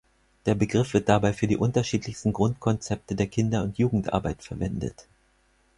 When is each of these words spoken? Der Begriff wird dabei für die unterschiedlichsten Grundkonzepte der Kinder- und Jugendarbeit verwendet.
Der 0.47 0.55
Begriff 0.55 0.95
wird 0.95 1.09
dabei 1.09 1.31
für 1.31 1.45
die 1.45 1.57
unterschiedlichsten 1.57 2.33
Grundkonzepte 2.33 3.13
der 3.13 3.27
Kinder- 3.27 3.61
und 3.61 3.77
Jugendarbeit 3.77 4.41
verwendet. 4.41 5.05